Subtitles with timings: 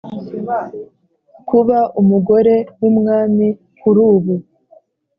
[1.49, 3.47] kuba umugore wumwami
[3.79, 4.35] kurubu